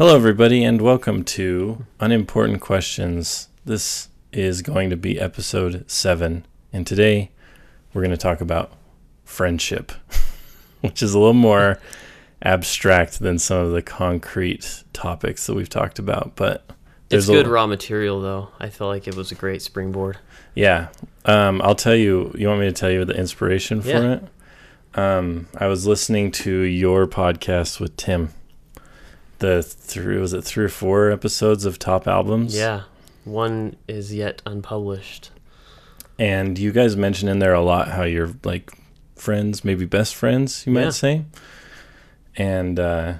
[0.00, 3.50] Hello, everybody, and welcome to Unimportant Questions.
[3.66, 7.30] This is going to be episode seven, and today
[7.92, 8.72] we're going to talk about
[9.26, 9.92] friendship,
[10.80, 11.78] which is a little more
[12.40, 16.32] abstract than some of the concrete topics that we've talked about.
[16.34, 16.64] But
[17.10, 18.48] It's there's a- good raw material, though.
[18.58, 20.16] I felt like it was a great springboard.
[20.54, 20.88] Yeah.
[21.26, 22.34] Um, I'll tell you.
[22.38, 24.12] You want me to tell you the inspiration for Yeah.
[24.14, 24.24] it?
[24.98, 28.30] Um, I was listening to your podcast with Tim.
[29.40, 32.56] The three was it three or four episodes of top albums?
[32.56, 32.82] Yeah.
[33.24, 35.30] One is yet unpublished.
[36.18, 38.70] And you guys mention in there a lot how you're like
[39.16, 40.90] friends, maybe best friends, you might Yeah.
[40.90, 41.24] say.
[42.36, 43.14] And uh,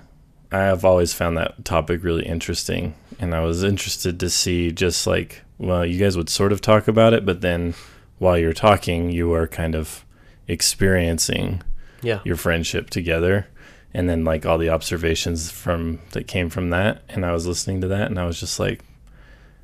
[0.53, 2.95] I have always found that topic really interesting.
[3.19, 6.89] And I was interested to see just like, well, you guys would sort of talk
[6.89, 7.75] about it, but then
[8.19, 10.05] while you're talking, you are kind of
[10.49, 11.63] experiencing
[12.03, 12.21] Yeah.
[12.25, 13.47] your friendship together.
[13.93, 17.03] And then like all the observations from that came from that.
[17.09, 18.83] And I was listening to that and I was just like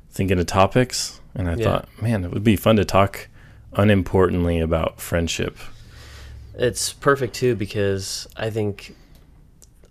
[0.09, 1.21] thinking of topics.
[1.35, 1.63] And I Yeah.
[1.63, 3.27] thought, man, it would be fun to talk
[3.73, 5.57] unimportantly about friendship.
[6.55, 8.95] It's perfect, too, because I think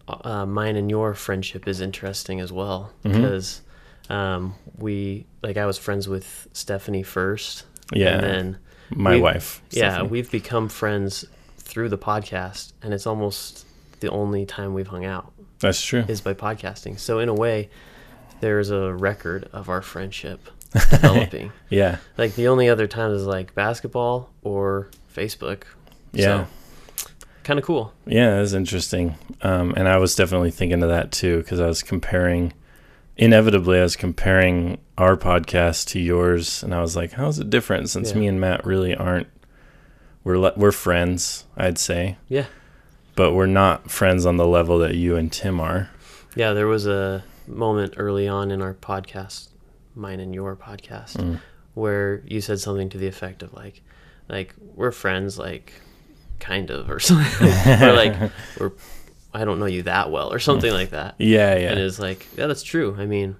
[0.09, 2.93] uh, mine and your friendship is interesting as well.
[3.05, 3.13] Mhm.
[3.13, 3.61] Because
[4.09, 7.65] um, we, like, I was friends with Stephanie first.
[7.93, 8.11] Yeah.
[8.15, 8.59] And then,
[8.91, 9.63] My wife.
[9.71, 10.09] yeah, Stephanie.
[10.11, 11.25] we've become friends
[11.59, 12.73] through the podcast.
[12.83, 13.66] And it's almost
[14.01, 16.05] the only time we've hung out That's true.
[16.09, 16.99] is by podcasting.
[16.99, 17.71] So, in a way,
[18.41, 20.49] there's a record of our friendship
[20.91, 21.53] developing.
[21.71, 21.99] Yeah.
[22.19, 25.63] Like the only other time is like basketball or Facebook.
[26.13, 26.47] Yeah.
[26.97, 27.07] So,
[27.45, 27.93] kind of cool.
[28.07, 29.17] Yeah, that's interesting.
[29.43, 32.53] Um, and I was definitely thinking of that too, because I was comparing,
[33.17, 37.89] inevitably, I was comparing our podcast to yours, and I was like, how's it different?
[37.91, 38.19] Since Yeah.
[38.19, 39.29] me and Matt really aren't,
[40.25, 42.47] we're le- we're friends, I'd say, Yeah.
[43.17, 45.91] But we're not friends on the level that you and Tim are.
[46.37, 46.53] Yeah.
[46.53, 49.49] There was a moment early on in our podcast,
[49.95, 51.41] mine and your podcast, Mm.
[51.75, 53.83] where you said something to the effect of like,
[54.29, 55.73] like we're friends, like
[56.39, 57.49] kind of, or something,
[57.83, 58.15] or like
[58.61, 58.73] we're,
[59.35, 61.15] I don't know you that well, or something like that.
[61.19, 61.71] Yeah, yeah.
[61.71, 62.97] And it's like, yeah, that's true.
[62.99, 63.37] I mean,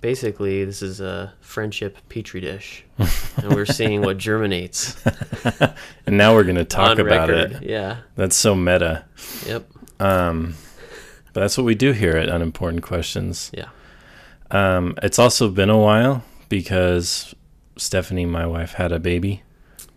[0.00, 4.96] basically, this is a friendship petri dish, and we're seeing what germinates
[6.06, 7.62] and now we're gonna talk on about record.
[7.62, 7.68] it.
[7.68, 7.98] Yeah.
[8.16, 9.04] That's so meta.
[9.46, 9.70] Yep.
[10.00, 10.54] Um,
[11.32, 13.50] but that's what we do here at Unimportant Questions.
[13.54, 13.68] Yeah.
[14.50, 17.34] Um, it's also been a while because
[17.76, 19.42] Stephanie, my wife, had a baby.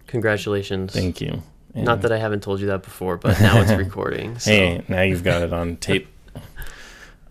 [0.07, 0.93] Congratulations.
[0.93, 1.41] Thank you.
[1.73, 4.37] Not that I haven't told you that before, but now it's recording.
[4.39, 4.51] So.
[4.51, 6.07] Hey, now you've got it on tape.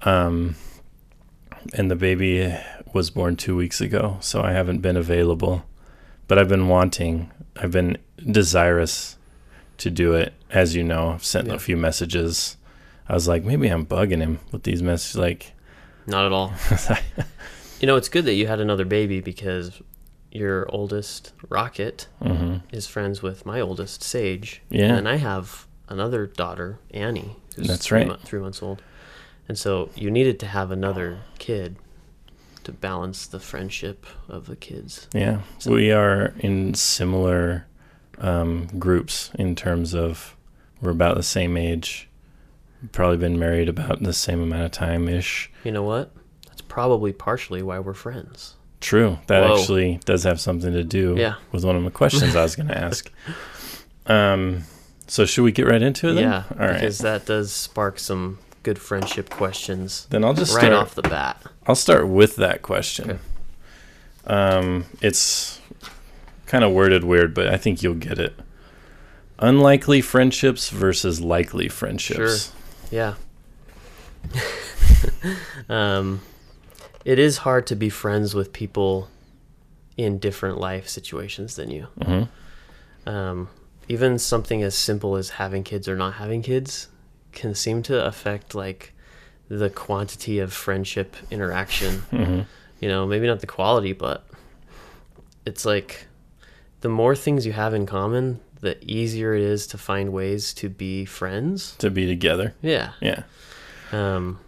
[0.02, 0.54] Um,
[1.74, 2.54] and the baby
[2.92, 5.64] was born two weeks ago, so I haven't been available,
[6.28, 7.98] but I've been wanting, I've been
[8.30, 9.16] desirous
[9.78, 10.32] to do it.
[10.50, 11.54] As you know, I've sent Yeah.
[11.54, 12.56] a few messages.
[13.08, 15.16] I was like, maybe I'm bugging him with these messages.
[15.16, 15.52] Like,
[16.06, 16.52] Not at all.
[17.80, 19.80] You know, it's good that you had another baby because
[20.30, 24.60] your oldest, Rocket, hmm is friends with my oldest, Sage.
[24.68, 24.94] Yeah.
[24.96, 28.20] And I have another daughter, Annie, who's That's right.
[28.20, 28.82] three months old.
[29.50, 31.74] And so you needed to have another kid
[32.62, 35.08] to balance the friendship of the kids.
[35.12, 37.66] Yeah, So- we are in similar
[38.18, 40.36] um, groups in terms of
[40.80, 42.08] we're about the same age.
[42.92, 45.50] Probably been married about the same amount of time ish.
[45.64, 46.12] You know what?
[46.46, 48.54] That's probably partially why we're friends.
[48.80, 49.58] True, that Whoa.
[49.58, 51.34] actually does have something to do Yeah.
[51.50, 53.10] with one of the questions I was going to ask.
[54.06, 54.62] Um,
[55.08, 56.12] so should we get right into it?
[56.14, 56.22] Then?
[56.22, 56.74] Yeah, all right.
[56.74, 60.72] because that does spark some good friendship questions Then I'll just right start.
[60.74, 61.42] off the bat.
[61.66, 63.10] I'll start with that question.
[63.12, 63.20] Okay.
[64.26, 65.60] Um, it's
[66.46, 68.34] kind of worded weird, but I think you'll get it.
[69.38, 72.52] Unlikely friendships versus likely friendships.
[72.90, 73.14] Yeah.
[75.68, 76.20] um,
[77.04, 79.08] it is hard to be friends with people
[79.96, 81.86] in different life situations than you.
[82.02, 82.22] hmm
[83.06, 83.48] Um,
[83.88, 86.88] even something as simple as having kids or not having kids
[87.32, 88.92] can seem to affect like
[89.48, 91.94] the quantity of friendship interaction.
[92.10, 92.40] hmm
[92.80, 94.24] You know, maybe not the quality, but
[95.44, 96.06] it's like
[96.80, 100.68] the more things you have in common, the easier it is to find ways to
[100.68, 101.74] be friends.
[101.78, 102.54] To be together.
[102.62, 102.92] Yeah.
[103.00, 103.22] Yeah.
[103.92, 104.38] Um,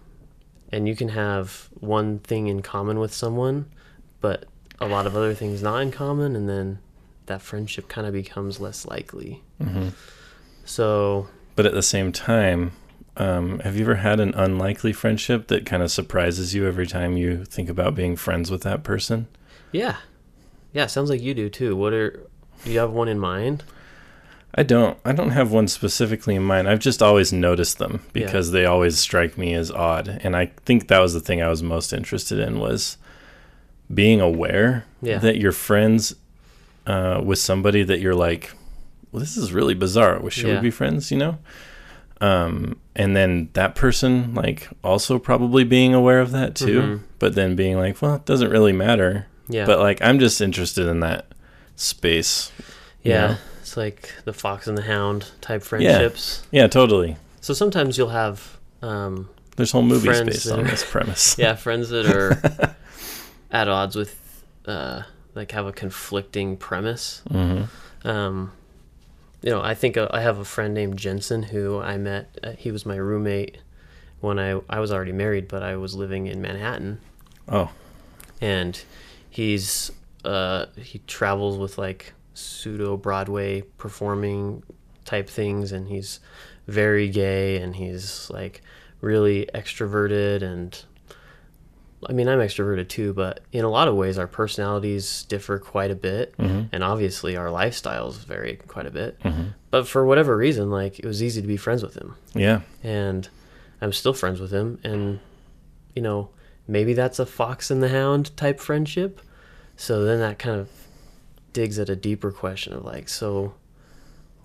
[0.71, 3.67] and you can have one thing in common with someone,
[4.21, 4.47] but
[4.81, 6.79] a lot of other things not in common, and then
[7.27, 9.43] that friendship kind of becomes less likely.
[9.63, 9.89] hmm
[10.65, 11.29] So,
[11.63, 12.73] But at the same time,
[13.17, 17.17] um, have you ever had an unlikely friendship that kind of surprises you every time
[17.17, 19.29] you think about being friends with that person?
[19.71, 19.99] yeah.
[20.73, 21.77] Yeah, sounds like you do too.
[21.77, 22.27] What are,
[22.65, 23.63] you have one in mind?
[24.57, 24.99] I don't.
[25.05, 26.69] I don't have one specifically in mind.
[26.69, 28.27] I've just always noticed them Yeah.
[28.27, 31.49] because they always strike me as odd, and I think that was the thing I
[31.49, 32.97] was most interested in was
[33.95, 35.19] being aware Yeah.
[35.19, 36.17] that you're friends
[36.89, 38.53] uh, with somebody that you're like,
[39.13, 40.29] well, this is really bizarre.
[40.31, 40.55] Should Yeah.
[40.57, 41.11] we be friends?
[41.13, 41.39] You know.
[42.21, 47.01] Um, and then that person like also probably being aware of that too, Mhm.
[47.19, 49.27] but then being like, well, it doesn't really matter.
[49.49, 49.67] Yeah.
[49.67, 51.27] But like, I'm just interested in that
[51.77, 52.53] space.
[53.03, 53.27] you yeah.
[53.27, 53.37] know?
[53.61, 56.43] It's like the fox and the hound type friendships.
[56.53, 57.17] Yeah, totally.
[57.41, 61.37] So sometimes you'll have um, There's whole movies based on are- this premise.
[61.39, 62.75] yeah friends that are
[63.51, 64.17] at odds with
[64.67, 65.03] uh,
[65.35, 67.23] like have a conflicting premise.
[67.29, 67.63] hmm
[68.05, 68.53] Um,
[69.43, 72.39] you know, I think uh, I have a friend named Jensen who I met.
[72.43, 73.59] Uh, he was my roommate
[74.21, 77.01] when I I was already married, but I was living in Manhattan,
[77.49, 77.71] Oh,
[78.41, 78.81] and
[79.29, 79.91] he's
[80.25, 84.63] uh he travels with like pseudo Broadway performing
[85.05, 86.21] type things, and he's
[86.69, 88.63] very gay, and he's like
[89.01, 90.85] really extroverted and.
[92.09, 95.91] I mean, I'm extroverted too, but in a lot of ways, our personalities differ quite
[95.91, 99.19] a bit hmm and obviously our lifestyles vary quite a bit.
[99.23, 102.61] hmm But for whatever reason, like it was easy to be friends with him, yeah,
[102.83, 103.29] and
[103.81, 104.79] I'm still friends with him.
[104.85, 105.21] And
[105.95, 106.31] you know,
[106.67, 109.21] maybe that's a fox and the hound type friendship.
[109.77, 110.69] So then that kind of
[111.53, 113.55] digs at a deeper question of like, so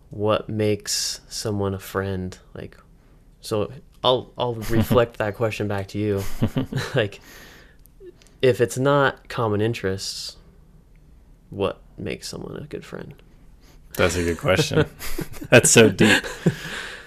[0.10, 2.38] what makes someone a friend?
[2.54, 2.78] Like,
[3.42, 3.72] so
[4.04, 6.24] I'll I'll reflect that question back to you,
[6.96, 7.20] like.
[8.48, 10.38] If it's not common interests,
[11.50, 13.14] what makes someone a good friend?
[13.96, 14.86] that's a good question.
[15.50, 16.24] that's so deep.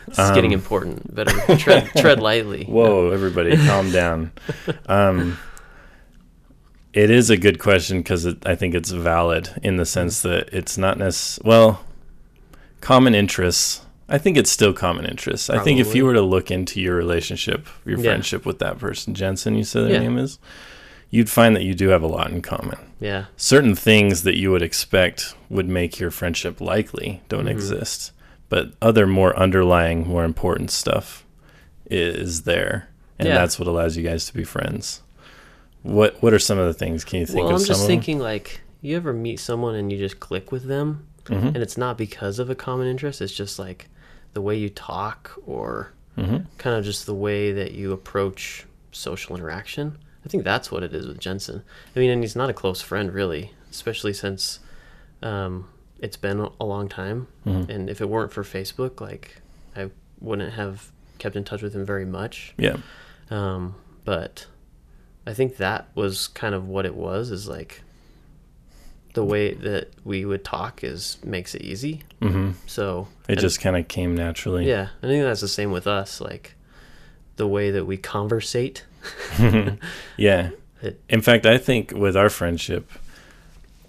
[0.08, 1.14] It's getting Um, important.
[1.14, 2.64] Better tread, tread lightly.
[2.68, 4.32] Whoa, everybody, calm down.
[4.86, 5.38] Um,
[6.92, 10.76] it is a good question because I think it's valid in the sense that it's
[10.76, 11.84] not necessarily well
[12.80, 13.82] common interests.
[14.08, 15.48] I think it's still common interests.
[15.48, 18.04] I think if you were to look into your relationship, your Yeah.
[18.04, 20.00] friendship with that person, Jensen, you said their Yeah.
[20.00, 20.40] name is,
[21.10, 22.78] you'd find that you do have a lot in common.
[23.00, 23.24] Yeah.
[23.36, 27.50] certain things that you would expect would make your friendship likely don't Mhm.
[27.52, 28.12] exist
[28.50, 31.24] but other more underlying more important stuff
[31.88, 33.34] is there and Yeah.
[33.38, 35.00] that's what allows you guys to be friends
[35.82, 37.38] what what are some of the things can you think?
[37.46, 40.64] Well, of I'm just thinking like you ever meet someone and you just click with
[40.64, 43.22] them, them and it's not because of a common interest.
[43.22, 43.88] It's just like
[44.34, 48.66] the way you talk or hmm hmm kind of just the way that you approach
[48.92, 49.96] social interaction.
[50.24, 51.62] I think that's what it is with Jensen.
[51.94, 54.58] I mean, and he's not a close friend really, especially since
[55.22, 55.68] um,
[55.98, 57.26] it's been a long time.
[57.46, 57.68] Mhm.
[57.68, 59.40] And if it weren't for Facebook, like
[59.76, 59.90] I
[60.20, 62.54] wouldn't have kept in touch with him very much.
[62.58, 62.76] yeah
[63.30, 63.74] Um,
[64.04, 64.46] but
[65.26, 67.30] I think that was kind of what it was.
[67.30, 67.82] Is like
[69.14, 72.02] the way that we would talk is makes it easy.
[72.22, 75.70] hmm So it and- just kind of came naturally yeah, I think that's the same
[75.72, 76.20] with us.
[76.20, 76.54] Like
[77.36, 78.84] the way that we conversate.
[80.16, 80.50] yeah.
[80.82, 82.90] It- in fact i think with our friendship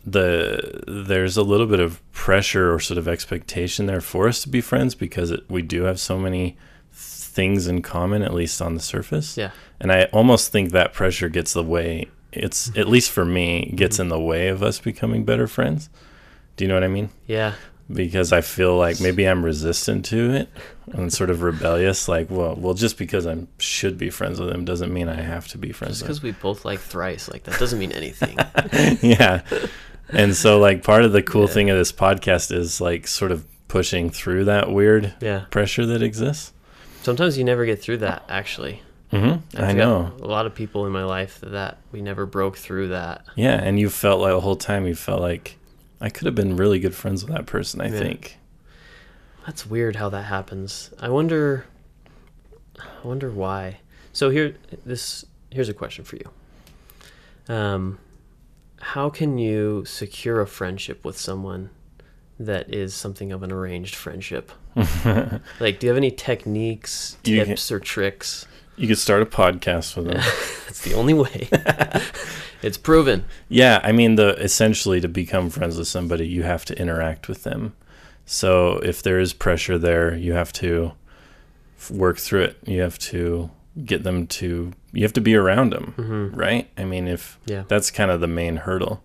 [0.06, 4.50] the there's a little bit of pressure or sort of expectation there for us to
[4.50, 6.58] be friends because it, we do have so many
[6.92, 9.38] things in common at least on the surface.
[9.38, 9.52] Yeah.
[9.80, 13.96] and i almost think that pressure gets the way it's at least for me gets
[13.96, 14.04] mm-hmm.
[14.04, 15.90] in the way of us becoming better friends.
[16.58, 17.10] Do you know what i mean?
[17.28, 17.54] Yeah.
[17.92, 20.50] Because I feel like maybe I'm resistant to it
[20.94, 22.08] and sort of rebellious.
[22.08, 25.48] Like, well, well, just because I should be friends with him doesn't mean I have
[25.50, 28.38] to be friends Just because we both like thrice, like that doesn't mean anything.
[29.02, 29.42] yeah.
[30.10, 31.54] And so, like, part of the cool Yeah.
[31.54, 35.46] thing of this podcast is like sort of pushing through that weird yeah.
[35.52, 36.52] pressure that exists.
[37.04, 38.24] Sometimes you never get through that.
[38.28, 40.12] Actually, hmm I know.
[40.22, 43.26] a lot of people in my life that, that we never broke through that.
[43.36, 45.58] Yeah, and you felt like the whole time you felt like
[46.02, 47.80] I could have been really good friends with that person.
[47.80, 48.00] I Yeah.
[48.00, 48.38] think.
[49.46, 50.90] That's weird how that happens.
[51.00, 51.66] I wonder.
[52.80, 53.80] I wonder why.
[54.14, 54.56] So here,
[54.86, 56.30] this here's a question for you.
[57.54, 58.00] Um,
[58.80, 61.70] how can you secure a friendship with someone
[62.40, 64.52] that is something of an arranged friendship?
[65.60, 68.48] Like, do you have any techniques, tips, or tricks?
[68.82, 70.16] You could start a podcast with them.
[70.66, 71.50] That's the only way.
[72.64, 73.26] it's proven.
[73.48, 77.44] Yeah, I mean the essentially to become friends with somebody, you have to interact with
[77.44, 77.74] them.
[78.26, 80.94] So if there is pressure there, you have to
[81.92, 82.58] work through it.
[82.66, 83.52] You have to
[83.86, 86.68] get them to you have to be around them, hmm right?
[86.78, 87.64] I mean, if Yeah.
[87.68, 89.04] that's kind of the main hurdle.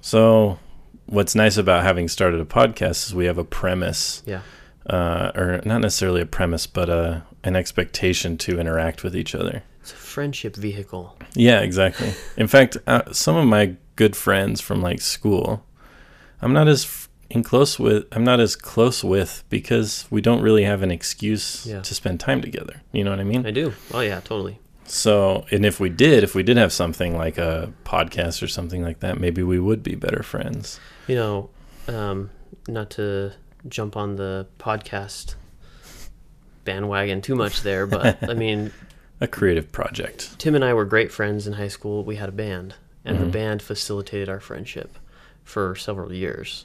[0.00, 0.58] So
[1.06, 4.40] what's nice about having started a podcast is we have a premise Yeah.
[4.88, 9.62] Uh, or not necessarily a premise, but a an expectation to interact with each other.
[9.80, 11.16] It's a friendship vehicle.
[11.34, 12.12] Yeah, exactly.
[12.36, 15.64] In fact, uh, some of my good friends from like school,
[16.42, 20.42] I'm not as f- in close with I'm not as close with because we don't
[20.42, 21.80] really have an excuse Yeah.
[21.80, 22.82] to spend time together.
[22.92, 23.46] You know what I mean?
[23.46, 23.72] I do.
[23.94, 24.58] Oh yeah, totally.
[24.84, 28.82] So, and if we did, if we did have something like a podcast or something
[28.82, 30.80] like that, maybe we would be better friends.
[31.06, 31.50] You know,
[31.86, 32.30] um,
[32.66, 33.32] not to
[33.68, 35.34] jump on the podcast
[36.64, 38.72] bandwagon too much there, but I mean,
[39.20, 40.38] A creative project.
[40.38, 42.04] Tim and I were great friends in high school.
[42.04, 42.74] We had a band,
[43.04, 43.32] and the Mhm.
[43.32, 44.96] band facilitated our friendship
[45.44, 46.64] for several years.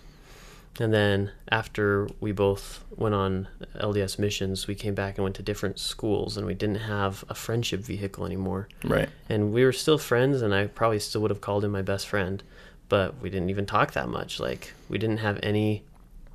[0.78, 3.48] And then after we both went on
[3.80, 7.34] LDS missions, we came back and went to different schools, and we didn't have a
[7.36, 8.68] friendship vehicle anymore.
[8.84, 9.08] Right.
[9.30, 12.08] And we were still friends, and I probably still would have called him my best
[12.08, 12.44] friend,
[12.90, 14.38] but we didn't even talk that much.
[14.40, 15.84] Like we didn't have any.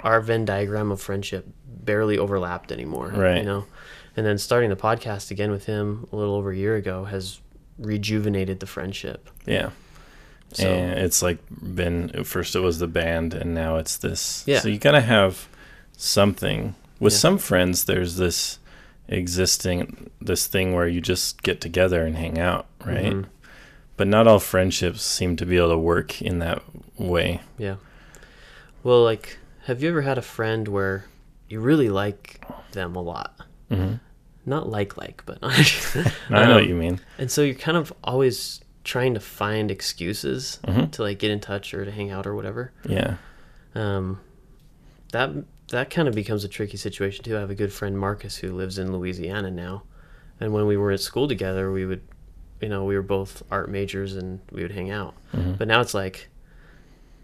[0.03, 3.09] Our Venn diagram of friendship barely overlapped anymore.
[3.09, 3.39] Right.
[3.39, 3.67] You know,
[4.17, 7.41] and then starting the podcast again with him a little over a year ago has
[7.79, 9.29] rejuvenated the friendship.
[9.47, 9.71] Yeah.
[10.53, 14.43] So and it's like been at first it was the band and now it's this.
[14.47, 14.61] Yeah.
[14.61, 15.49] So you gotta have
[15.97, 16.75] something.
[16.99, 17.19] With Yeah.
[17.21, 18.59] some friends there's this
[19.09, 23.13] existing this thing where you just get together and hang out, right?
[23.13, 23.25] Mhm.
[23.97, 26.63] But not all friendships seem to be able to work in that
[26.97, 27.41] way.
[27.59, 27.77] Yeah.
[28.83, 31.05] Well, like, have you ever had a friend where
[31.49, 33.35] you really like them a lot?
[33.69, 33.95] hmm
[34.47, 37.01] Not like like, but I know Um, what you mean.
[37.19, 40.91] And so you're kind of always trying to find excuses Mhm.
[40.93, 42.73] to like get in touch or to hang out or whatever.
[42.89, 43.17] Yeah.
[43.75, 44.21] Um,
[45.13, 45.31] that
[45.69, 47.37] that kind of becomes a tricky situation too.
[47.37, 49.83] I have a good friend Marcus who lives in Louisiana now,
[50.41, 52.01] and when we were at school together, we would,
[52.61, 55.15] you know, we were both art majors and we would hang out.
[55.33, 55.59] Mhm.
[55.59, 56.29] But now it's like,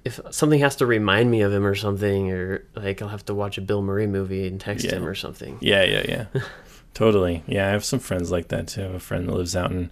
[0.07, 3.35] if something has to remind me of him or something, or like I'll have to
[3.35, 4.97] watch a Bill Murray movie and text Yeah.
[4.97, 5.59] him or something.
[5.61, 6.41] Yeah, yeah, yeah.
[6.95, 7.43] totally.
[7.47, 8.83] Yeah, I have some friends like that too.
[8.83, 9.91] I have a friend that lives out in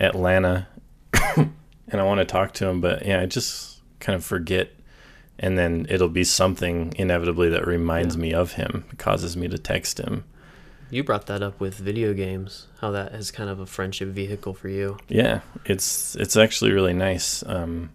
[0.00, 0.66] Atlanta
[1.36, 1.50] and
[1.92, 4.70] I want to talk to him, but yeah, I just kind of forget
[5.38, 8.22] and then it'll be something inevitably that reminds Yeah.
[8.22, 10.24] me of him, causes me to text him.
[10.88, 14.54] You brought that up with video games, how that is kind of a friendship vehicle
[14.54, 14.96] for you.
[15.08, 17.42] Yeah, it's it's actually really nice.
[17.44, 17.90] Um,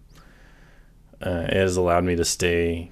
[1.22, 2.90] uh, it has allowed me to stay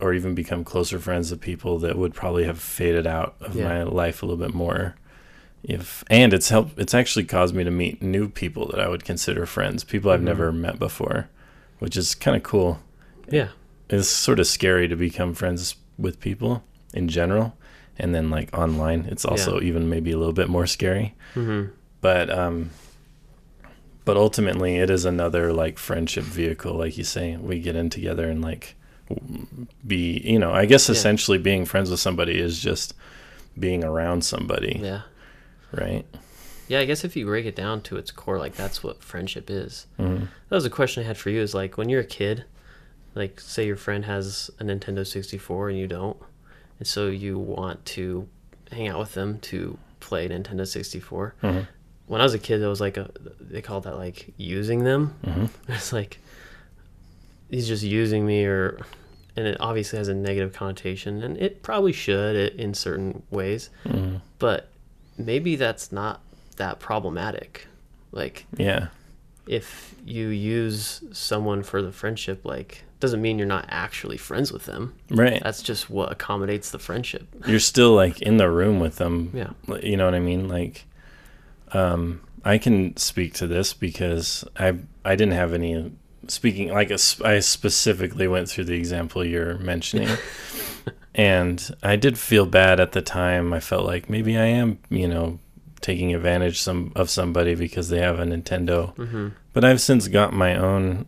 [0.00, 3.64] or even become closer friends with people that would probably have faded out of Yeah.
[3.64, 4.94] my life a little bit more.
[5.64, 6.78] If and it's helped.
[6.78, 10.20] It's actually caused me to meet new people that I would consider friends, people I've
[10.20, 10.24] Mhm.
[10.24, 11.28] never met before,
[11.80, 12.78] which is kind of cool.
[13.28, 13.48] Yeah.
[13.90, 16.62] It's sort of scary to become friends with people
[16.94, 17.56] in general,
[17.98, 21.64] and then like online, it's also even maybe a little bit more scary hmm
[22.00, 22.70] but um
[24.08, 28.30] but ultimately it is another like friendship vehicle like you say we get in together
[28.30, 28.74] and like
[29.86, 30.94] be you know i guess Yeah.
[30.94, 32.94] essentially being friends with somebody is just
[33.58, 35.02] being around somebody Yeah.
[35.72, 36.06] right
[36.68, 39.48] Yeah, I guess if you break it down to its core, like that's what friendship
[39.50, 39.86] is.
[39.96, 41.40] hmm That was a question I had for you.
[41.40, 42.44] Is like when you're a kid,
[43.14, 46.18] like say your friend has a Nintendo 64 and you don't,
[46.78, 48.28] and so you want to
[48.70, 51.34] hang out with them to play Nintendo 64.
[51.40, 51.60] hmm
[52.08, 53.10] When I was a kid, it was like a
[53.40, 55.14] they called that like using them.
[55.24, 56.18] hmm It's like
[57.50, 58.80] he's just using me, or
[59.36, 64.16] and it obviously has a negative connotation, and it probably should in certain ways, hmm
[64.38, 64.68] but
[65.16, 66.20] maybe that's not
[66.56, 67.66] that problematic.
[68.12, 68.88] Like yeah
[69.46, 74.64] if you use someone for the friendship, like doesn't mean you're not actually friends with
[74.66, 74.94] them.
[75.10, 77.26] right That's just what accommodates the friendship.
[77.46, 79.50] you're still like in the room with them Yeah.
[79.82, 80.84] you know what i mean like
[81.72, 85.92] um i can speak to this because i i didn't have any
[86.28, 90.08] speaking like a I specifically went through the example you're mentioning
[91.14, 95.08] and i did feel bad at the time i felt like maybe i am you
[95.08, 95.38] know
[95.80, 99.28] taking advantage some of somebody because they have a nintendo Mm-hmm.
[99.52, 101.06] but i've since got my own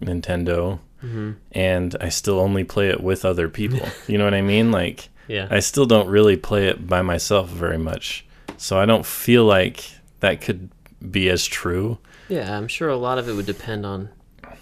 [0.00, 1.32] nintendo Mm-hmm.
[1.52, 5.10] and i still only play it with other people you know what i mean like
[5.28, 5.46] Yeah.
[5.50, 8.24] I still don't really play it by myself very much.
[8.58, 9.84] So I don't feel like
[10.20, 10.70] that could
[11.10, 11.98] be as true.
[12.28, 14.08] yeah, I'm sure a lot of it would depend on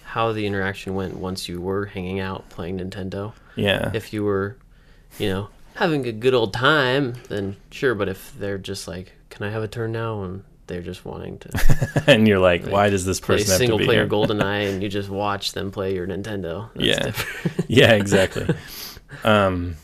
[0.03, 3.33] how the interaction went once you were hanging out playing Nintendo.
[3.55, 3.91] Yeah.
[3.93, 4.57] If you were,
[5.19, 7.95] you know, having a good old time, then sure.
[7.95, 11.37] But if they're just like, "Can I have a turn now?" and they're just wanting
[11.39, 14.07] to and you're like, Like, why does this person have to single be player?
[14.07, 16.69] GoldenEye, and you just watch them play your Nintendo.
[16.75, 17.53] That's Yeah.
[17.67, 18.47] yeah, exactly.
[19.23, 19.75] um,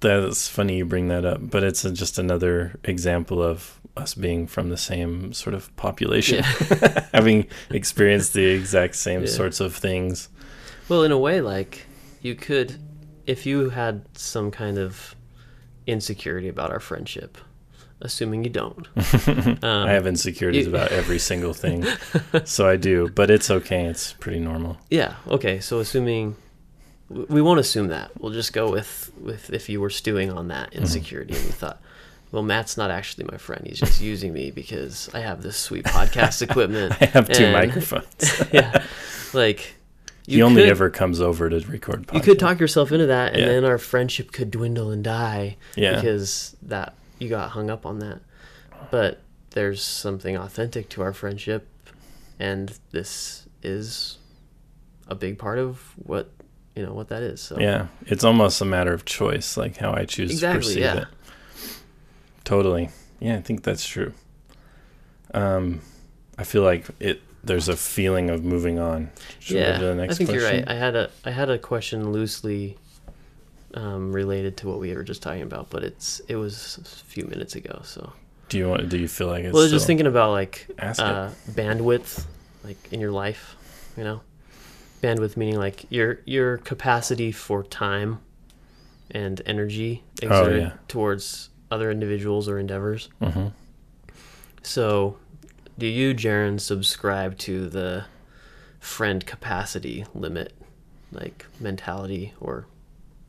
[0.00, 4.46] that's funny you bring that up, but it's a, just another example of us being
[4.46, 6.42] from the same sort of population,
[7.14, 9.28] having experienced the exact same Yeah.
[9.28, 10.28] sorts of things.
[10.88, 11.86] Well, in a way, like
[12.20, 12.76] you could,
[13.26, 15.14] if you had some kind of
[15.86, 17.38] insecurity about our friendship,
[18.00, 18.86] assuming you don't.
[19.26, 21.84] Um, I have insecurities you- about every single thing,
[22.44, 23.86] so I do, but it's okay.
[23.86, 24.76] It's pretty normal.
[24.90, 25.14] Yeah.
[25.28, 25.60] Okay.
[25.60, 26.36] So assuming
[27.08, 28.10] we won't assume that.
[28.20, 30.80] We'll just go with with if you were stewing on that Mm-hmm.
[30.80, 31.80] insecurity and you thought,
[32.32, 33.64] well, Matt's not actually my friend.
[33.66, 36.94] He's just using me because I have this sweet podcast equipment.
[37.00, 38.42] I have two and- microphones.
[38.52, 38.84] yeah,
[39.32, 39.74] like
[40.26, 42.06] he only could- ever comes over to record.
[42.08, 42.14] Podcasts.
[42.14, 43.46] you could talk yourself into that, and Yeah.
[43.48, 45.94] then our friendship could dwindle and die Yeah.
[45.94, 48.20] because that you got hung up on that.
[48.90, 51.68] But there's something authentic to our friendship,
[52.40, 54.18] and this is
[55.08, 56.30] a big part of what
[56.76, 57.40] you know what that is.
[57.40, 60.82] So Yeah, it's almost a matter of choice, like how I choose to Exactly, perceive
[60.82, 60.96] yeah.
[60.98, 61.08] it.
[62.44, 62.90] Totally.
[63.18, 64.12] Yeah, I think that's true.
[65.34, 65.80] Um,
[66.38, 67.22] I feel like it.
[67.42, 69.10] There's a feeling of moving on.
[69.38, 70.64] Should yeah, to the I think you're right.
[70.68, 72.76] I had a I had a question loosely
[73.74, 77.24] um, related to what we were just talking about, but it's it was a few
[77.24, 77.80] minutes ago.
[77.84, 78.12] So
[78.48, 78.88] Do you want?
[78.88, 79.52] Do you feel like it's?
[79.52, 82.24] well, I was just thinking about like uh, bandwidth,
[82.64, 83.54] like in your life,
[83.96, 84.20] you know,
[85.02, 88.18] bandwidth meaning like your your capacity for time
[89.10, 90.72] and energy exerted Oh, yeah.
[90.88, 93.08] towards other individuals or endeavors.
[93.22, 93.52] Mhm.
[94.62, 95.16] So,
[95.78, 98.04] do you, Jaron, subscribe to the
[98.80, 100.52] friend capacity limit,
[101.12, 102.66] like mentality or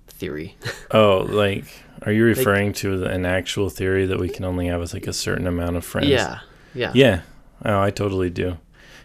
[0.07, 0.55] theory?
[0.91, 1.65] Oh, like,
[2.03, 5.11] are you referring to an actual theory that we can only have with like a
[5.13, 6.07] certain amount of friends?
[6.09, 6.39] yeah,
[6.73, 7.21] yeah, Yeah.
[7.65, 8.57] Oh, I totally do.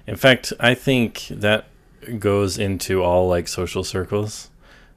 [0.07, 1.67] In fact, I think that
[2.19, 4.49] goes into all like social circles.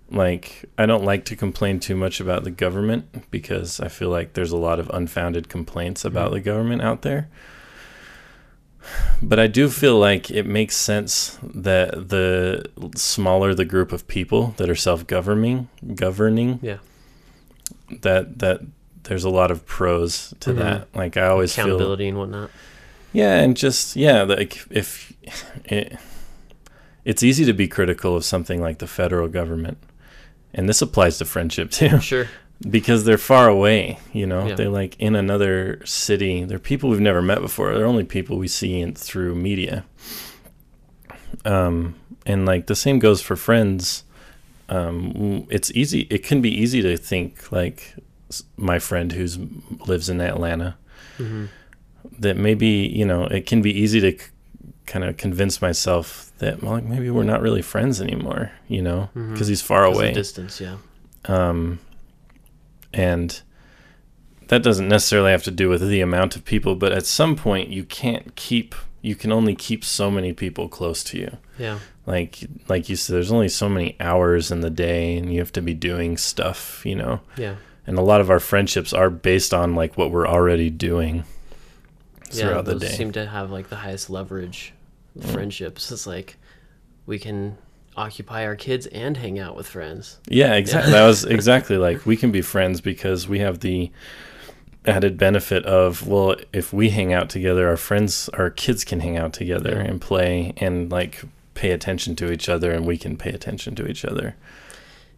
[0.09, 4.33] Like, I don't like to complain too much about the government because I feel like
[4.33, 6.33] there's a lot of unfounded complaints about Mhm.
[6.33, 7.27] the government out there.
[9.21, 14.53] But I do feel like it makes sense that the smaller the group of people
[14.57, 16.77] that are self-governing, governing, yeah.
[18.01, 18.62] that that
[19.03, 20.57] there's a lot of pros to Mhm.
[20.57, 20.88] that.
[20.93, 22.51] Like I always feel Accountability and whatnot.
[23.12, 25.13] yeah, and just yeah, like if
[25.65, 25.97] it,
[27.05, 29.77] it's easy to be critical of something like the federal government,
[30.53, 32.27] and this applies to friendship too, Sure.
[32.69, 34.00] because they're far away.
[34.12, 34.55] You know, Yeah.
[34.55, 36.43] they're like in another city.
[36.43, 37.74] They're people we've never met before.
[37.74, 39.86] They're only people we see in, through media.
[41.43, 44.03] Um, and like the same goes for friends.
[44.69, 46.01] Um, it's easy.
[46.10, 47.93] It can be easy to think like
[48.58, 49.38] my friend who's
[49.88, 50.75] lives in Atlanta
[51.17, 51.45] hmm
[52.19, 54.17] that maybe you know it can be easy to
[54.86, 59.10] kind of convince myself that well, like maybe we're not really friends anymore you know
[59.13, 59.50] because Mhm.
[59.50, 60.76] he's far away Distance, yeah.
[61.26, 61.80] um
[62.93, 63.41] and
[64.48, 67.69] that doesn't necessarily have to do with the amount of people but at some point
[67.69, 71.80] you can't keep you can only keep so many people close to you Yeah.
[72.06, 75.52] like like you said there's only so many hours in the day and you have
[75.54, 77.56] to be doing stuff you know Yeah.
[77.88, 81.24] and a lot of our friendships are based on like what we're already doing
[82.32, 84.74] yeah, throughout the day seem to have like the highest leverage.
[85.17, 85.32] Mm.
[85.34, 85.91] friendships.
[85.91, 86.38] It's like
[87.06, 87.58] we can
[87.97, 90.19] occupy our kids and hang out with friends.
[90.28, 90.91] Yeah, exactly.
[90.91, 93.91] that was exactly like we can be friends because we have the
[94.86, 99.17] added benefit of well, if we hang out together, our friends, our kids can hang
[99.17, 99.89] out together Yeah.
[99.91, 101.21] and play and like
[101.54, 104.36] pay attention to each other, and we can pay attention to each other.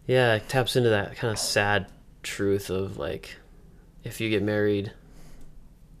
[0.06, 1.86] Yeah, it taps into that kind of sad
[2.22, 3.36] truth of like
[4.04, 4.92] if you get married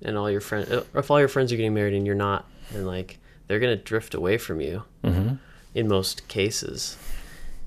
[0.02, 2.84] and all your friends if all your friends are getting married and you're not then
[2.86, 5.34] like they're going to drift away from you hmm
[5.74, 6.96] in most cases.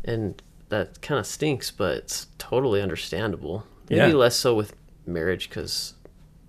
[0.04, 3.66] And that kind of stinks, but it's totally understandable.
[3.90, 4.16] Maybe Yeah.
[4.16, 4.74] less so with
[5.06, 5.94] marriage cuz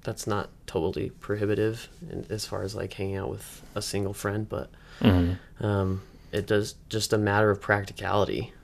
[0.02, 4.48] that's not totally prohibitive in, as far as like hanging out with a single friend,
[4.48, 8.52] but hmm um, it does just a matter of practicality.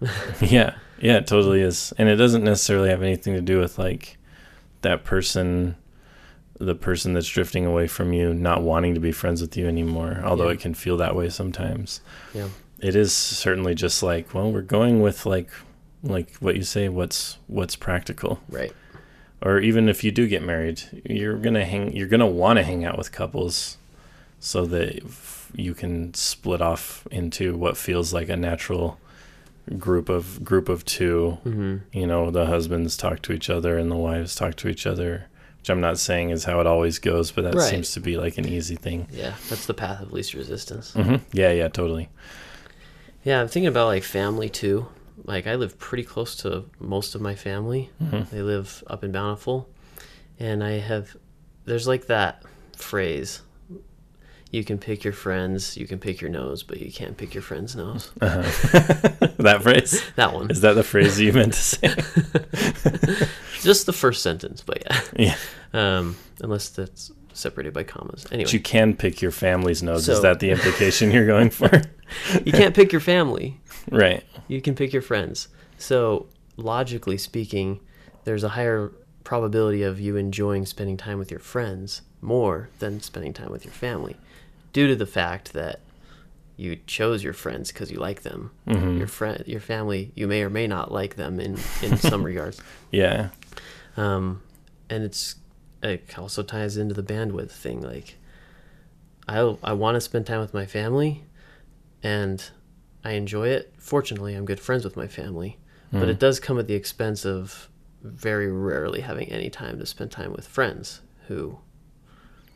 [0.40, 4.16] Yeah, yeah, it totally is, and it doesn't necessarily have anything to do with like
[4.82, 5.76] that person,
[6.58, 10.20] the person that's drifting away from you, not wanting to be friends with you anymore.
[10.24, 10.54] Although Yeah.
[10.54, 12.00] it can feel that way sometimes.
[12.34, 12.48] Yeah.
[12.78, 15.48] it is certainly just like well we're going with like
[16.02, 18.70] like what you say what's what's practical Right.
[19.40, 22.84] or even if you do get married you're gonna hang you're gonna want to hang
[22.84, 23.78] out with couples
[24.40, 25.00] so that
[25.54, 29.00] you can split off into what feels like a natural
[29.78, 31.80] group of group of two Mhm.
[31.94, 35.28] you know the husbands talk to each other and the wives talk to each other
[35.66, 37.68] which i'm not saying is how it always goes but that Right.
[37.70, 40.92] seems to be like an easy thing Yeah, that's the path of least resistance.
[40.92, 42.08] hmm yeah yeah totally
[43.24, 44.86] Yeah, I'm thinking about like family too.
[45.24, 47.90] Like I live pretty close to most of my family.
[47.98, 49.68] hmm They live up in Bountiful,
[50.38, 51.16] and I have
[51.64, 52.44] there's like that
[52.76, 53.42] phrase.
[54.52, 57.42] You can pick your friends, you can pick your nose, but you can't pick your
[57.42, 58.12] friend's nose.
[58.20, 58.42] uh-huh.
[59.42, 60.48] that phrase That one.
[60.52, 61.88] Is that the phrase you meant to say?
[63.66, 65.00] Just the first sentence, but yeah.
[65.18, 65.36] yeah.
[65.72, 68.24] Um, unless that's separated by commas.
[68.30, 68.44] Anyway.
[68.44, 70.06] But you can pick your family's nose.
[70.06, 71.68] So- Is that the implication you're going for?
[72.46, 73.60] you can't pick your family.
[73.90, 74.24] Right.
[74.48, 75.48] You can pick your friends.
[75.76, 77.80] So, logically speaking,
[78.24, 78.90] there's a higher
[79.24, 83.74] probability of you enjoying spending time with your friends more than spending time with your
[83.74, 84.16] family
[84.72, 85.80] due to the fact that
[86.56, 88.50] you chose your friends because you like them.
[88.66, 88.96] Mhm.
[88.96, 92.58] Your friend, your family, you may or may not like them in in some regards.
[92.90, 93.28] Yeah.
[93.96, 94.42] Um,
[94.90, 95.36] and it's
[95.82, 97.80] it also ties into the bandwidth thing.
[97.82, 98.16] Like,
[99.28, 101.24] I I want to spend time with my family,
[102.02, 102.42] and
[103.04, 103.72] I enjoy it.
[103.78, 105.58] Fortunately, I'm good friends with my family,
[105.92, 106.08] but Mm.
[106.10, 107.68] it does come at the expense of
[108.02, 111.58] very rarely having any time to spend time with friends who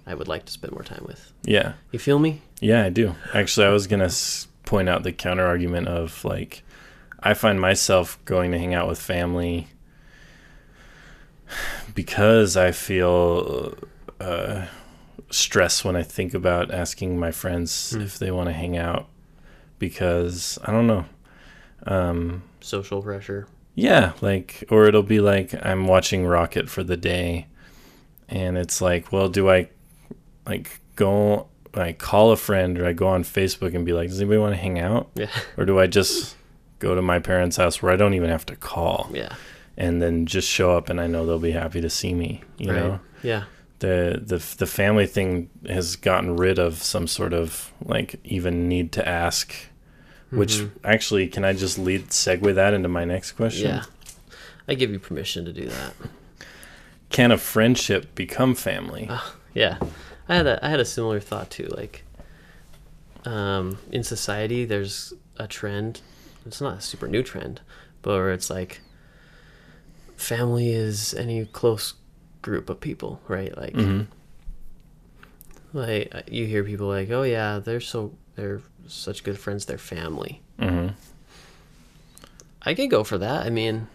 [0.06, 1.32] I would like to spend more time with.
[1.44, 1.74] Yeah.
[1.92, 2.42] You feel me?
[2.60, 3.14] Yeah, I do.
[3.34, 6.62] Actually, I was going to s- point out the counter argument of like,
[7.20, 9.68] I find myself going to hang out with family
[11.94, 13.74] because I feel
[14.20, 14.66] uh,
[15.30, 18.02] stress when I think about asking my friends Hmm.
[18.02, 19.08] if they want to hang out
[19.78, 21.04] because I don't know.
[21.86, 23.46] Um, Social pressure.
[23.74, 27.46] yeah, like, or it'll be like I'm watching Rocket for the day,
[28.28, 29.68] and it's like, well, do I
[30.46, 34.20] like go, I call a friend, or I go on Facebook and be like, does
[34.20, 35.28] anybody want to hang out, Yeah.
[35.56, 36.36] or do I just
[36.80, 39.34] go to my parents' house where I don't even have to call, Yeah.
[39.76, 42.70] And then just show up, and I know they'll be happy to see me, you
[42.70, 42.76] right.
[42.80, 43.00] know?
[43.22, 43.44] Yeah.
[43.80, 48.92] The, the the family thing has gotten rid of some sort of like even need
[48.92, 49.54] to ask
[50.30, 50.70] which Mhm.
[50.84, 53.68] actually can I just lead segue that into my next question?
[53.70, 53.84] Yeah.
[54.68, 55.94] I give you permission to do that.
[57.08, 59.06] can a friendship become family?
[59.10, 59.78] Ah, yeah,
[60.28, 61.66] I had a I had a similar thought too.
[61.66, 62.04] Like,
[63.24, 66.00] um, in society, there's a trend.
[66.46, 67.60] It's not a super new trend,
[68.02, 68.80] but where it's like,
[70.20, 71.94] family is any close
[72.42, 73.56] group of people, right?
[73.56, 74.02] Like, hmm
[75.72, 80.42] like you hear people like, oh yeah, they're so they're such good friends, they're family.
[80.58, 80.88] hmm
[82.62, 83.46] I could go for that.
[83.46, 83.86] I mean,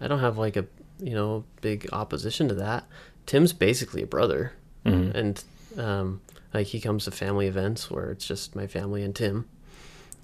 [0.00, 0.66] I don't have like a
[0.98, 2.84] you know big opposition to that.
[3.26, 4.52] Tim's basically a brother.
[4.84, 5.44] hmm and
[5.78, 6.20] um,
[6.54, 9.46] like he comes to family events where it's just my family and Tim,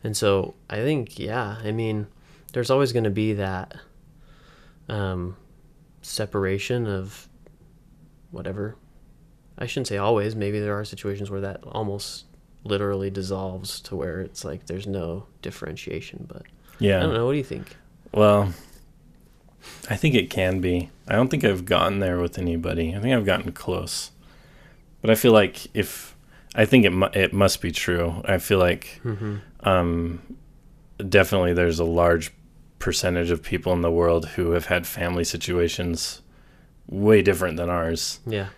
[0.04, 2.06] and so I think yeah, I mean,
[2.52, 3.74] there's always going to be that
[4.92, 5.37] um,
[6.02, 7.28] separation of
[8.31, 8.76] whatever.
[9.59, 10.35] I shouldn't say always.
[10.35, 12.24] Maybe there are situations where that almost
[12.64, 16.26] literally dissolves to where it's like there's no differentiation.
[16.28, 16.42] But
[16.78, 16.98] Yeah.
[16.98, 17.26] I don't know.
[17.26, 17.76] What do you think?
[18.12, 18.52] Well,
[19.88, 20.90] I think it can be.
[21.09, 22.94] I don't think I've gotten there with anybody.
[22.94, 24.11] I think I've gotten close,
[25.00, 26.16] but I feel like if
[26.55, 28.22] I think it mu- it must be true.
[28.24, 29.37] I feel like Mm-hmm.
[29.68, 30.20] um,
[31.09, 32.33] definitely there's a large
[32.86, 36.20] percentage of people in the world who have had family situations
[36.88, 38.20] way different than ours.
[38.26, 38.48] Yeah.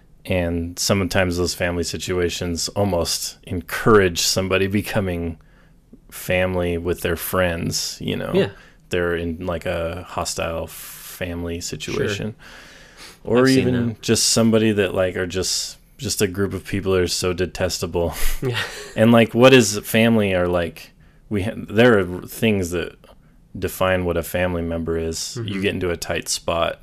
[0.42, 5.38] and sometimes those family situations almost encourage somebody becoming
[6.10, 8.50] family with their friends you know Yeah.
[8.90, 12.34] they're in like a hostile family situation
[13.24, 17.02] or I've even just somebody that like are just just a group of people that
[17.02, 18.62] are so detestable Yeah.
[18.96, 20.92] and like what is family are like
[21.28, 22.96] we ha- there are things that
[23.58, 25.62] define what a family member is you Mhm.
[25.62, 26.82] get into a tight spot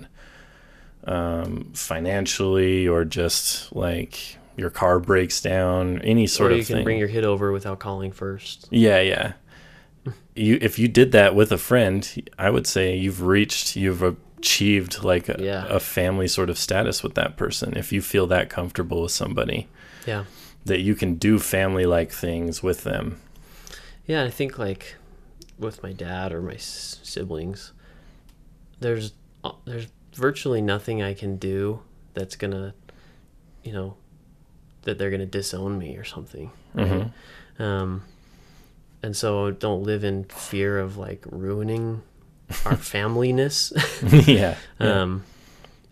[1.05, 6.75] um, financially or just like your car breaks down any sort or of you can
[6.77, 8.67] thing bring your kid over without calling first.
[8.69, 9.33] yeah yeah
[10.35, 15.03] you if you did that with a friend i would say you've reached you've achieved
[15.03, 15.65] like a, Yeah.
[15.69, 19.67] a family sort of status with that person if you feel that comfortable with somebody
[20.05, 20.25] Yeah.
[20.65, 23.19] that you can do family like things with them
[24.05, 24.95] Yeah, I think like
[25.61, 27.71] with my dad or my s- siblings,
[28.79, 31.81] there's uh, there's virtually nothing I can do
[32.13, 32.73] that's gonna,
[33.63, 33.95] you know,
[34.83, 36.51] that they're gonna disown me or something.
[36.75, 37.11] Mhm.
[37.59, 38.03] Um,
[39.03, 42.01] and so don't live in fear of like ruining
[42.65, 43.71] our familyness.
[44.27, 45.01] yeah, yeah.
[45.01, 45.23] Um,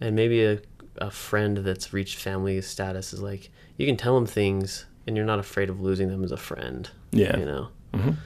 [0.01, 0.59] and maybe a,
[0.97, 5.25] a friend that's reached family status is like you can tell them things and you're
[5.25, 6.89] not afraid of losing them as a friend.
[7.11, 8.17] yeah You know, Mhm.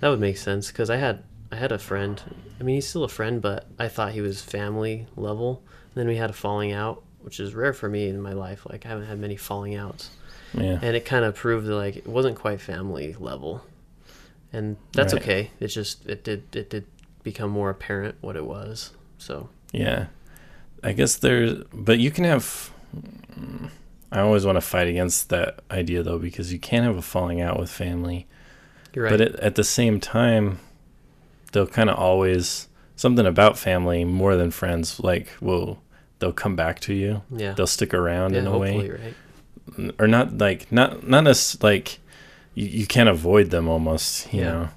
[0.00, 2.20] That would make sense because I had I had a friend.
[2.60, 5.62] I mean, he's still a friend, but I thought he was family level.
[5.94, 8.66] And then we had a falling out, which is rare for me in my life.
[8.68, 10.10] Like I haven't had many falling outs,
[10.52, 13.62] yeah and it kind of proved that like it wasn't quite family level,
[14.52, 15.22] and that's Right.
[15.22, 15.50] okay.
[15.60, 16.86] It just it did it did
[17.22, 18.92] become more apparent what it was.
[19.18, 20.06] So Yeah.
[20.82, 22.70] I guess there's, but you can have.
[24.12, 27.40] I always want to fight against that idea though, because you can't have a falling
[27.40, 28.26] out with family,
[28.94, 29.10] you're right.
[29.10, 30.58] but it, at the same time,
[31.52, 35.00] they'll kind of always something about family more than friends.
[35.00, 35.80] Like, will
[36.18, 37.22] they'll come back to you?
[37.30, 37.52] yeah.
[37.52, 39.14] They'll stick around yeah, in a hopefully, way,
[39.78, 39.94] right?
[39.98, 41.98] or not like not not as like
[42.54, 44.52] you, you can't avoid them almost, you Yeah.
[44.52, 44.68] know.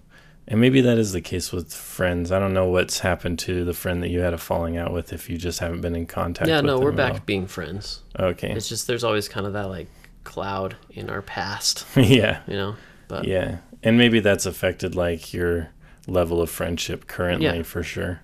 [0.50, 2.32] And maybe that is the case with friends.
[2.32, 5.12] I don't know what's happened to the friend that you had a falling out with
[5.12, 7.20] if you just haven't been in contact yeah, no, we're back all.
[7.26, 8.02] being friends.
[8.18, 8.52] Okay.
[8.54, 9.88] It's just there's always kind of that like
[10.24, 12.40] cloud in our past, yeah.
[12.48, 12.76] you know.
[13.10, 13.58] But Yeah.
[13.84, 15.70] And maybe that's affected like your
[16.08, 17.64] level of friendship currently Yeah.
[17.64, 18.22] for sure.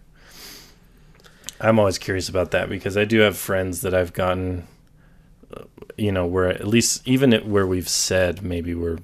[1.62, 4.68] I'm always curious about that because I do have friends that I've gotten
[5.56, 5.66] uh,
[5.98, 8.98] you know, where at least even at where we've said maybe we're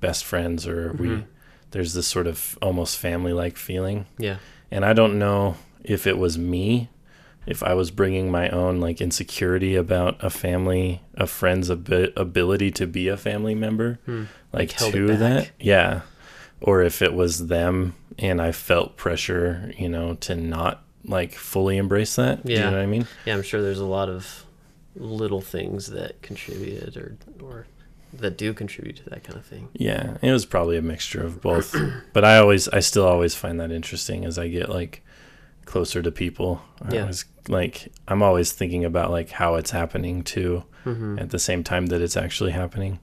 [0.00, 1.24] best friends or we Mhm.
[1.72, 4.06] there's this sort of almost family like feeling.
[4.18, 4.36] yeah,
[4.70, 6.88] And I don't know if it was me,
[7.46, 12.70] if I was bringing my own like insecurity about a family, a friend's abi- ability
[12.72, 14.24] to be a family member, Hmm.
[14.52, 15.50] like, Like, to that.
[15.58, 16.02] Yeah.
[16.60, 21.78] Or if it was them and I felt pressure, you know, to not like fully
[21.78, 22.44] embrace that.
[22.44, 22.66] Do you Yeah.
[22.70, 23.06] know what I mean?
[23.24, 23.34] yeah.
[23.34, 24.44] I'm sure there's a lot of
[24.96, 27.66] little things that contributed or or
[28.12, 29.68] that do contribute to that kind of thing.
[29.72, 31.74] Yeah, it was probably a mixture of both.
[32.12, 35.02] but I always, I still always find that interesting as I get like
[35.70, 36.60] closer to people.
[36.82, 37.00] I Yeah.
[37.02, 41.62] always, like I'm always thinking about like how it's happening too, hmm at the same
[41.64, 42.98] time that it's actually happening.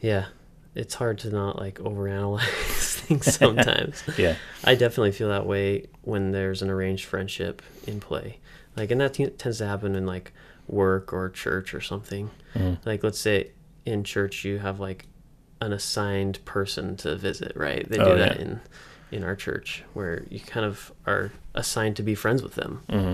[0.00, 0.26] Yeah,
[0.74, 4.02] it's hard to not like overanalyze things sometimes.
[4.18, 8.38] Yeah, I definitely feel that way when there's an arranged friendship in play.
[8.76, 10.32] Like, and that t- tends to happen in like
[10.66, 12.30] work or church or something.
[12.54, 12.78] Mhm.
[12.84, 13.50] Like, let's say
[13.84, 15.06] in church you have like
[15.60, 17.88] an assigned person to visit, right?
[17.88, 18.42] They do Oh, that yeah.
[18.42, 18.60] in
[19.12, 22.82] in our church where you kind of are assigned to be friends with them.
[22.90, 23.12] hmm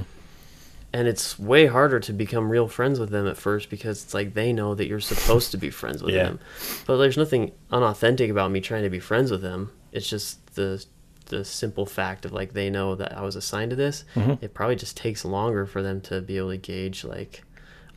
[0.92, 4.35] And it's way harder to become real friends with them at first because it's like
[4.35, 6.24] they know that you're supposed to be friends with Yeah.
[6.24, 6.40] them.
[6.87, 9.70] But there's nothing unauthentic about me trying to be friends with them.
[9.92, 10.85] It's just the
[11.26, 14.03] the simple fact of like they know that I was assigned to this.
[14.16, 14.42] Mhm.
[14.42, 17.44] It probably just takes longer for them to be able to gauge like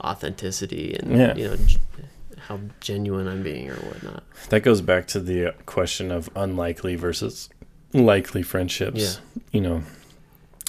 [0.03, 1.35] authenticity and Yeah.
[1.35, 1.77] you know g-
[2.47, 4.21] how genuine I'm being or whatnot.
[4.49, 7.49] that goes back to the uh, question of unlikely versus
[7.93, 9.01] likely friendships.
[9.01, 9.41] Yeah.
[9.51, 9.83] You know,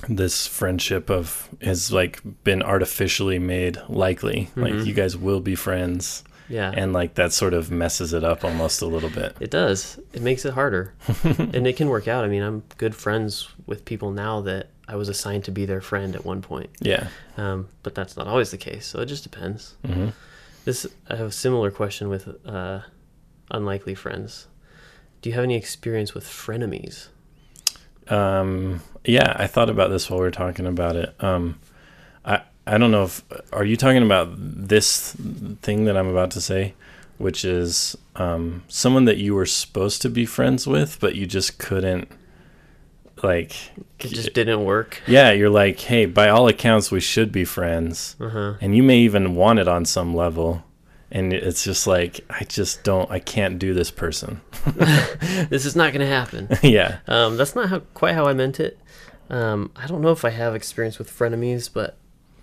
[0.08, 4.50] this friendship of has like been artificially made likely.
[4.56, 4.86] Like Mhm.
[4.86, 6.24] you guys will be friends.
[6.46, 6.72] Yeah.
[6.76, 9.34] and like that sort of messes it up almost a little bit.
[9.40, 9.98] It does.
[10.12, 10.92] It makes it harder.
[11.24, 12.22] and it can work out.
[12.22, 15.80] I mean, I'm good friends with people now that I was assigned to be their
[15.80, 16.68] friend at one point.
[16.80, 17.06] Yeah.
[17.38, 18.84] Um, but that's not always the case.
[18.84, 19.74] So it just depends.
[19.86, 20.08] hmm
[20.66, 22.80] This I have a similar question with uh,
[23.50, 24.46] unlikely friends.
[25.22, 27.08] Do you have any experience with frenemies?
[28.08, 31.14] Um, yeah, I thought about this while we were talking about it.
[31.20, 31.58] Um,
[32.24, 35.14] I I don't know if are you talking about this
[35.62, 36.74] thing that I'm about to say,
[37.18, 41.58] which is um, someone that you were supposed to be friends with, but you just
[41.58, 42.08] couldn't.
[43.22, 43.52] Like,
[44.00, 45.00] It just didn't work.
[45.06, 48.54] yeah, you're like, hey, by all accounts, we should be friends, Uh huh.
[48.60, 50.62] and you may even want it on some level,
[51.14, 54.40] and it's just like, I just don't, I can't do this person.
[55.48, 56.48] This is not going to happen.
[56.62, 56.98] yeah.
[57.06, 58.78] Um, that's not how quite how I meant it.
[59.30, 61.96] Um, I don't know if I have experience with frenemies, but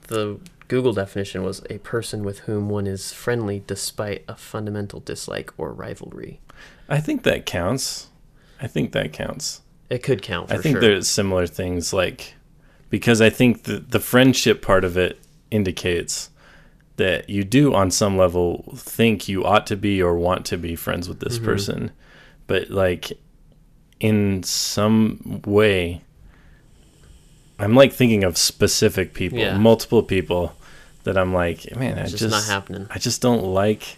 [0.07, 5.51] the Google definition was a person with whom one is friendly despite a fundamental dislike
[5.57, 6.39] or rivalry.
[6.87, 8.09] I think that counts.
[8.61, 9.61] I think that counts.
[9.89, 10.81] It could count for I think sure.
[10.81, 12.35] there's similar things like
[12.89, 16.29] because I think the the friendship part of it indicates
[16.97, 20.75] that you do on some level think you ought to be or want to be
[20.75, 21.43] friends with this Mhm.
[21.45, 21.91] person
[22.47, 23.13] but like
[23.99, 26.01] in some way
[27.59, 29.57] I'm like thinking of specific people Yeah.
[29.57, 30.55] multiple people
[31.03, 32.87] that I'm like man I it's just, just, not happening.
[32.89, 33.97] I just don't like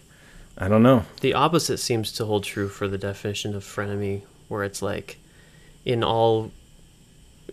[0.58, 4.64] I don't know The opposite seems to hold true for the definition of frenemy, where
[4.64, 5.18] it's like,
[5.84, 6.52] in all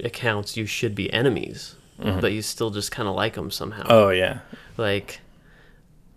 [0.04, 2.20] accounts, you should be enemies, Mhm.
[2.20, 3.86] but you still just kind of like them somehow.
[3.88, 4.40] oh yeah
[4.76, 5.20] Like,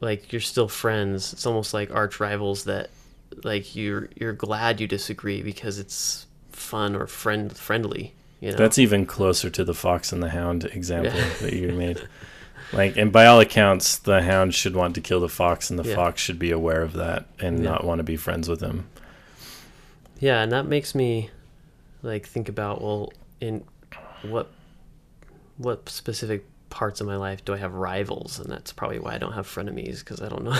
[0.03, 1.33] like you're still friends.
[1.33, 2.89] It's almost like arch rivals that,
[3.43, 8.13] like you're you're glad you disagree because it's fun or friend friendly.
[8.41, 8.57] You know.
[8.57, 11.29] That's even closer to the fox and the hound example Yeah.
[11.41, 12.05] that you made.
[12.73, 15.87] Like, and by all accounts, the hound should want to kill the fox, and the
[15.87, 15.95] Yeah.
[15.95, 17.69] fox should be aware of that and Yeah.
[17.69, 18.87] not want to be friends with him.
[20.19, 21.29] Yeah, and that makes me
[22.01, 23.63] like think about well, in
[24.23, 24.49] what
[25.57, 29.17] what specific parts of my life do I have rivals, and that's probably why I
[29.19, 30.57] don't have frenemies because I don't know.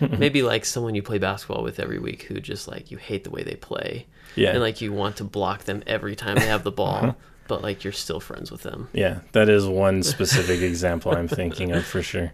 [0.18, 3.30] Maybe like someone you play basketball with every week who just like you hate the
[3.30, 6.62] way they play, Yeah, and like you want to block them every time they have
[6.62, 7.16] the ball,
[7.48, 8.88] but like you're still friends with them.
[8.92, 12.32] yeah, that is one specific example I'm thinking of for sure.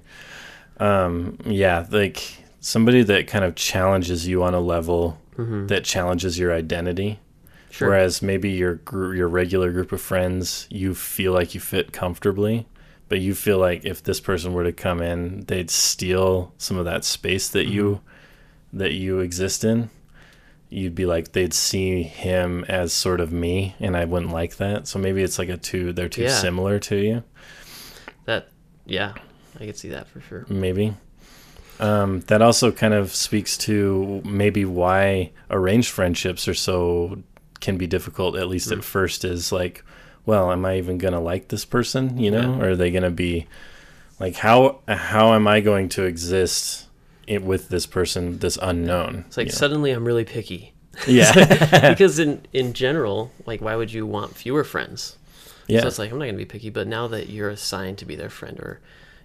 [0.78, 2.22] Um, yeah, like
[2.60, 5.66] somebody that kind of challenges you on a level Mm-hmm.
[5.66, 7.20] that challenges your identity.
[7.68, 7.88] Sure.
[7.90, 12.66] Whereas maybe your gr- your regular group of friends, you feel like you fit comfortably,
[13.08, 16.84] but you feel like if this person were to come in, they'd steal some of
[16.86, 18.00] that space that you
[18.72, 19.88] that you exist in,
[20.68, 24.86] you'd be like they'd see him as sort of me, and I wouldn't like that.
[24.88, 25.92] So maybe it's like a two.
[25.92, 26.28] They're too Yeah.
[26.40, 27.22] similar to you.
[28.24, 28.48] That
[28.84, 29.14] yeah,
[29.60, 30.44] I could see that for sure.
[30.48, 30.94] maybe.
[31.78, 37.22] Um, that also kind of speaks to maybe why arranged friendships are so
[37.60, 38.78] can be difficult at least Mm.
[38.78, 39.84] at first is like
[40.26, 42.62] well am i even gonna like this person you know Yeah.
[42.64, 43.46] or are they gonna be
[44.20, 46.86] like how how am i going to exist
[47.26, 49.56] it, with this person this unknown It's like you know?
[49.58, 50.72] suddenly I'm really picky.
[51.06, 51.32] yeah
[51.90, 55.16] because in in general, like why would you want fewer friends?
[55.66, 58.04] yeah So it's like I'm not gonna be picky, but now that you're assigned to
[58.04, 58.80] be their friend, or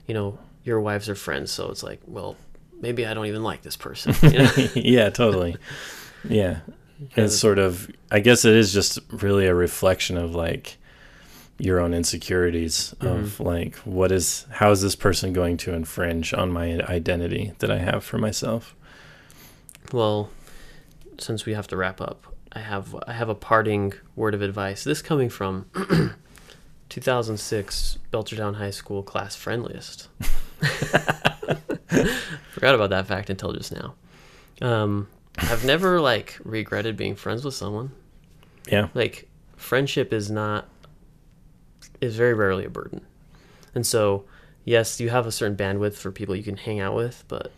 [0.07, 2.35] you know your wives are friends, so it's like, well,
[2.81, 4.13] maybe I don't even like this person.
[4.23, 4.51] You know?
[4.75, 5.55] yeah, totally.
[6.27, 6.59] Yeah.
[6.99, 7.23] Yeah.
[7.25, 10.77] It's sort of, I guess it is just really a reflection of like
[11.61, 16.51] your own insecurities of like, what is, how is this person going to infringe on
[16.51, 18.75] my identity that I have for myself?
[19.93, 20.29] well,
[21.17, 24.83] since we have to wrap up, I have I have a parting word of advice.
[24.83, 25.67] This coming from
[26.89, 30.09] 2006 Belchertown High School class friend list.
[32.51, 33.95] Forgot about that fact until just now.
[34.61, 37.91] Um, I've never like regretted being friends with someone.
[38.69, 38.89] Yeah.
[38.93, 40.67] like friendship is not
[42.01, 43.01] is very rarely a burden
[43.75, 44.25] and so
[44.65, 47.51] yes you have a certain bandwidth for people you can hang out with but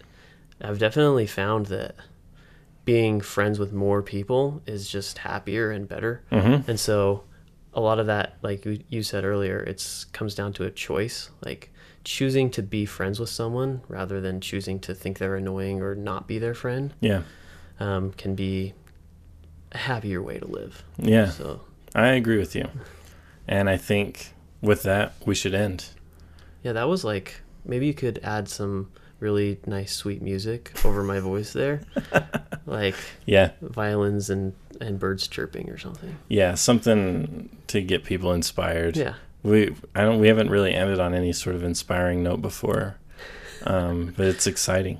[0.62, 1.95] i've definitely found that
[2.86, 6.69] being friends with more people is just happier and better Mm-hmm.
[6.69, 7.23] and so
[7.73, 11.29] a lot of that like you- you said earlier it's comes down to a choice
[11.45, 11.71] like
[12.03, 16.27] choosing to be friends with someone rather than choosing to think they're annoying or not
[16.27, 17.21] be their friend Yeah.
[17.79, 18.73] um, can be
[19.71, 21.29] a happier way to live Yeah.
[21.29, 21.62] so
[21.95, 22.67] I agree with you.
[23.47, 25.86] And I think with that, we should end.
[26.63, 31.19] Yeah, that was like maybe you could add some really nice sweet music over my
[31.19, 31.82] voice there.
[32.65, 33.51] like Yeah.
[33.62, 36.17] violins and and birds chirping or something.
[36.27, 36.56] Yeah.
[36.56, 38.97] Something to get people inspired.
[38.97, 39.13] Yeah.
[39.43, 42.95] We, I don't, we haven't really ended on any sort of inspiring note before.
[43.65, 44.99] Um, but it's exciting.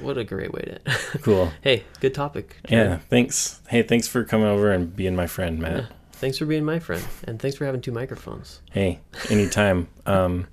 [0.00, 1.52] What a great way to Cool.
[1.60, 2.56] Hey, good topic.
[2.68, 3.60] Yeah, thanks.
[3.68, 5.76] Hey, thanks for coming over and being my friend, Matt.
[5.76, 5.86] Yeah.
[6.20, 7.02] Thanks for being my friend.
[7.24, 8.60] And thanks for having two microphones.
[8.70, 9.88] Hey, anytime.
[10.06, 10.46] um,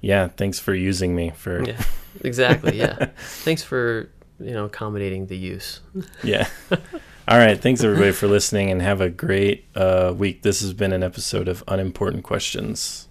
[0.00, 1.80] yeah, thanks for using me for yeah.
[2.22, 2.76] Exactly.
[2.76, 3.10] Yeah.
[3.16, 5.80] thanks for, you know, accommodating the use.
[6.24, 6.48] Yeah.
[7.28, 10.42] All right, thanks everybody for listening and have a great uh, week.
[10.42, 13.07] This has been an episode of Unimportant Questions.